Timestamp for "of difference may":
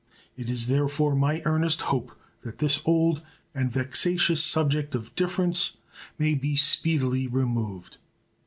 4.95-6.33